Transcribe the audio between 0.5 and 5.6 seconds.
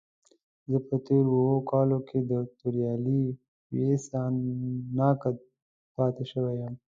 زه په تېرو اوو کالو کې د توريالي ويسا ناقد